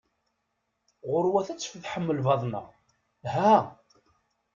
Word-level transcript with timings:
Ɣuṛwet 1.09 1.47
ad 1.49 1.59
tfeḍḥem 1.59 2.07
lbaḍna! 2.17 2.61
ha! 3.33 3.53